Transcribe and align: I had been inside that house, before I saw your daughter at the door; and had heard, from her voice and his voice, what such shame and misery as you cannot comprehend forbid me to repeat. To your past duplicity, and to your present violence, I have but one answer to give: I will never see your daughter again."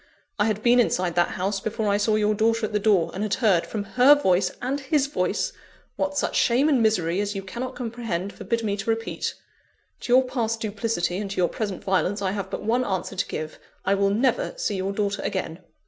I 0.39 0.45
had 0.45 0.63
been 0.63 0.79
inside 0.79 1.13
that 1.13 1.27
house, 1.37 1.59
before 1.59 1.87
I 1.89 1.97
saw 1.97 2.15
your 2.15 2.33
daughter 2.33 2.65
at 2.65 2.73
the 2.73 2.79
door; 2.79 3.11
and 3.13 3.21
had 3.21 3.35
heard, 3.35 3.67
from 3.67 3.83
her 3.83 4.15
voice 4.15 4.49
and 4.59 4.79
his 4.79 5.05
voice, 5.05 5.53
what 5.95 6.17
such 6.17 6.35
shame 6.35 6.67
and 6.69 6.81
misery 6.81 7.21
as 7.21 7.35
you 7.35 7.43
cannot 7.43 7.75
comprehend 7.75 8.33
forbid 8.33 8.63
me 8.63 8.75
to 8.77 8.89
repeat. 8.89 9.35
To 9.99 10.13
your 10.13 10.23
past 10.23 10.59
duplicity, 10.59 11.19
and 11.19 11.29
to 11.29 11.37
your 11.37 11.49
present 11.49 11.83
violence, 11.83 12.19
I 12.19 12.31
have 12.31 12.49
but 12.49 12.63
one 12.63 12.83
answer 12.83 13.15
to 13.15 13.27
give: 13.27 13.59
I 13.85 13.93
will 13.93 14.09
never 14.09 14.55
see 14.57 14.77
your 14.77 14.91
daughter 14.91 15.21
again." 15.21 15.59